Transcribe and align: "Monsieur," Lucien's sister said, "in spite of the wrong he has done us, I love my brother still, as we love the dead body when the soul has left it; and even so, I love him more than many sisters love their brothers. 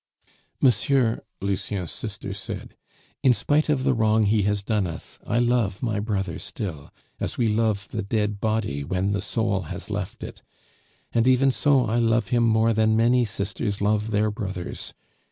"Monsieur," 0.59 1.21
Lucien's 1.41 1.91
sister 1.91 2.33
said, 2.33 2.75
"in 3.21 3.33
spite 3.33 3.69
of 3.69 3.83
the 3.83 3.93
wrong 3.93 4.23
he 4.25 4.41
has 4.41 4.63
done 4.63 4.87
us, 4.87 5.19
I 5.27 5.37
love 5.37 5.83
my 5.83 5.99
brother 5.99 6.39
still, 6.39 6.91
as 7.19 7.37
we 7.37 7.47
love 7.47 7.87
the 7.89 8.01
dead 8.01 8.39
body 8.41 8.83
when 8.83 9.11
the 9.11 9.21
soul 9.21 9.61
has 9.69 9.91
left 9.91 10.23
it; 10.23 10.41
and 11.13 11.27
even 11.27 11.51
so, 11.51 11.85
I 11.85 11.99
love 11.99 12.29
him 12.29 12.41
more 12.41 12.73
than 12.73 12.97
many 12.97 13.25
sisters 13.25 13.79
love 13.79 14.09
their 14.09 14.31
brothers. 14.31 14.95